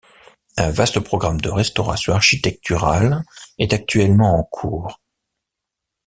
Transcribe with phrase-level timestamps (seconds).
[0.57, 3.23] Un vaste programme de restauration architectural
[3.59, 4.99] est actuellement en cours.